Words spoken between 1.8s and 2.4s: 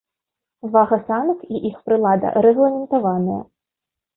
прылада